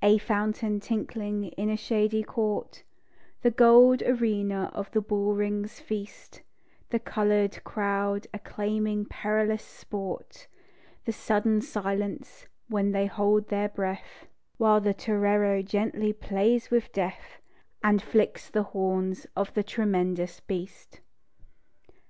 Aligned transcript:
A 0.00 0.16
fountain 0.16 0.80
tinkling 0.80 1.48
in 1.48 1.68
a 1.68 1.76
shady 1.76 2.22
court; 2.22 2.82
The 3.42 3.50
gold 3.50 4.00
arena 4.00 4.70
of 4.72 4.90
the 4.92 5.02
bull 5.02 5.34
ring's 5.34 5.80
feast; 5.80 6.40
The 6.88 6.98
coloured 6.98 7.62
crowd 7.62 8.26
acclaiming 8.32 9.04
perilous 9.04 9.62
sport; 9.64 10.46
The 11.04 11.12
sudden 11.12 11.60
silence 11.60 12.46
when 12.68 12.92
they 12.92 13.04
hold 13.04 13.48
their 13.50 13.68
breath, 13.68 14.26
While 14.56 14.80
the 14.80 14.94
torero 14.94 15.60
gently 15.60 16.14
plays 16.14 16.70
with 16.70 16.90
death, 16.94 17.42
And 17.84 18.00
flicks 18.00 18.48
the 18.48 18.62
horns 18.72 19.26
of 19.36 19.52
the 19.52 19.62
tremendous 19.62 20.40
beast. 20.40 21.00